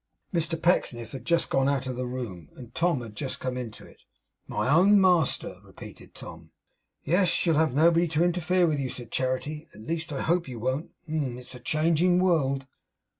[0.33, 3.85] Mr Pecksniff had just gone out of the room, and Tom had just come into
[3.85, 4.01] it.
[4.47, 6.49] 'My own master!' repeated Tom.
[7.03, 9.67] 'Yes, you'll have nobody to interfere with you,' said Charity.
[9.75, 10.89] 'At least I hope you won't.
[11.05, 11.37] Hem!
[11.37, 12.65] It's a changing world.